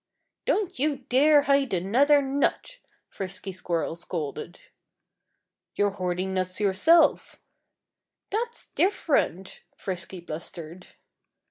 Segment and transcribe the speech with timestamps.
[0.47, 4.59] "Don't you dare hide another nut!" Frisky Squirrel scolded.
[5.75, 7.39] "You're hoarding nuts yourself!"
[8.31, 10.87] "That's different," Frisky blustered.